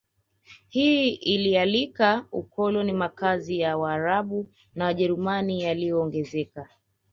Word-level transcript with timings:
Hii 0.69 1.09
ilialika 1.09 2.25
ukoloni 2.31 2.93
Makazi 2.93 3.59
ya 3.59 3.77
Waarabu 3.77 4.49
na 4.75 4.85
Waajemi 4.85 5.61
yaliongezeka 5.61 6.69